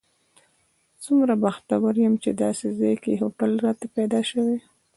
[1.03, 4.57] څومره بختور یم چې داسې ځای کې هوټل راته پیدا شوی.